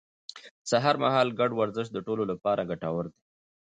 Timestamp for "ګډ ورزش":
1.39-1.87